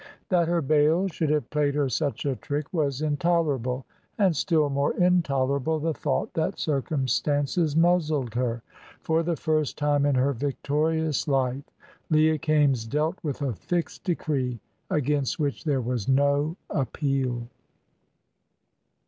[0.29, 3.85] That her Baal should have played her such a trick was intolerable,
[4.17, 8.63] and still more intolerable the thought that circumstances muzzled her.
[9.03, 11.65] For the first time in her victorious life
[12.09, 14.59] Leah Kaimes dealt with a fixed decree,
[14.89, 17.43] against which there was no appeal.